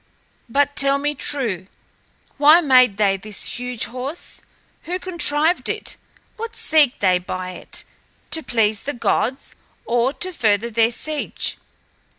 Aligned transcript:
But 0.49 0.75
tell 0.75 0.97
me 0.97 1.13
true: 1.13 1.67
why 2.37 2.59
made 2.59 2.97
they 2.97 3.17
this 3.17 3.59
huge 3.59 3.85
horse? 3.85 4.41
Who 4.85 4.97
contrived 4.97 5.69
it? 5.69 5.95
What 6.37 6.55
seek 6.55 6.99
they 7.01 7.19
by 7.19 7.51
it 7.51 7.83
to 8.31 8.41
please 8.41 8.81
the 8.81 8.93
gods 8.93 9.53
or 9.85 10.11
to 10.13 10.33
further 10.33 10.71
their 10.71 10.89
siege?" 10.91 11.57